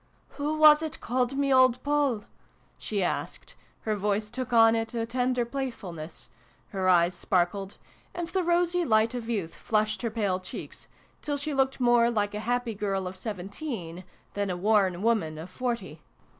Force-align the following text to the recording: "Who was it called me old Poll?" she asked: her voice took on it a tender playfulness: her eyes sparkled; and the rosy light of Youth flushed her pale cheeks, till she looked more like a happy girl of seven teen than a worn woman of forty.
"Who 0.37 0.57
was 0.57 0.81
it 0.81 0.99
called 0.99 1.37
me 1.37 1.53
old 1.53 1.83
Poll?" 1.83 2.23
she 2.79 3.03
asked: 3.03 3.53
her 3.81 3.95
voice 3.95 4.31
took 4.31 4.51
on 4.51 4.73
it 4.73 4.95
a 4.95 5.05
tender 5.05 5.45
playfulness: 5.45 6.31
her 6.69 6.89
eyes 6.89 7.13
sparkled; 7.13 7.77
and 8.11 8.27
the 8.29 8.41
rosy 8.41 8.83
light 8.83 9.13
of 9.13 9.29
Youth 9.29 9.53
flushed 9.53 10.01
her 10.01 10.09
pale 10.09 10.39
cheeks, 10.39 10.87
till 11.21 11.37
she 11.37 11.53
looked 11.53 11.79
more 11.79 12.09
like 12.09 12.33
a 12.33 12.39
happy 12.39 12.73
girl 12.73 13.05
of 13.05 13.15
seven 13.15 13.47
teen 13.47 14.03
than 14.33 14.49
a 14.49 14.57
worn 14.57 15.03
woman 15.03 15.37
of 15.37 15.51
forty. 15.51 16.01